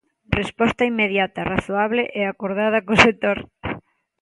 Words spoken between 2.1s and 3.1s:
e acordada co